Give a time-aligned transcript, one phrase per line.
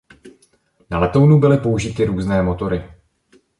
[0.89, 2.83] Na letounu byly použity různé motory.